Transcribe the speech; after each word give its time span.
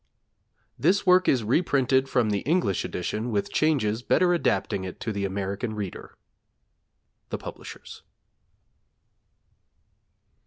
This 0.79 1.05
work 1.05 1.27
is 1.27 1.43
reprinted 1.43 2.09
from 2.09 2.31
the 2.31 2.39
English 2.39 2.83
edition 2.83 3.29
with 3.29 3.53
changes 3.53 4.01
better 4.01 4.33
adapting 4.33 4.83
it 4.83 4.99
to 5.01 5.11
the 5.11 5.25
American 5.25 5.75
reader. 5.75 6.17
THE 7.29 7.37
PUBLISHERS. 7.37 8.01